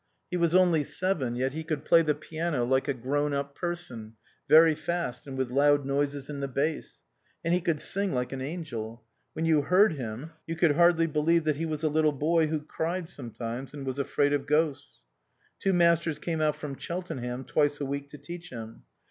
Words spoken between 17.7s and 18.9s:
a week to teach him.